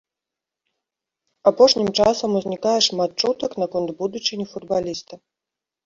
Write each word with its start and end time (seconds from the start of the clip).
Апошнім 1.51 1.93
часам 1.99 2.29
узнікае 2.41 2.75
шмат 2.89 3.11
чутак 3.23 3.51
наконт 3.63 3.89
будучыні 4.05 4.45
футбаліста. 4.57 5.13